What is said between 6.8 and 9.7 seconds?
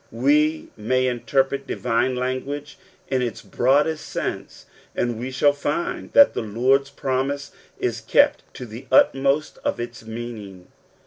promise is kept to the utmost